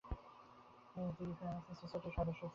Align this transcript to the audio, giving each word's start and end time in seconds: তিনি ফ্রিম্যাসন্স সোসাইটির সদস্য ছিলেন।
তিনি 1.17 1.33
ফ্রিম্যাসন্স 1.37 1.77
সোসাইটির 1.81 2.15
সদস্য 2.17 2.41
ছিলেন। 2.41 2.49